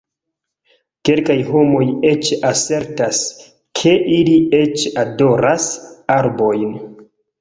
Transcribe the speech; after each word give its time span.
Kelkaj 1.09 1.35
homoj 1.49 1.81
eĉ 2.13 2.31
asertas, 2.51 3.21
ke 3.81 3.95
ili 4.15 4.37
eĉ 4.61 4.87
adoras 5.05 5.69
arbojn. 6.19 6.73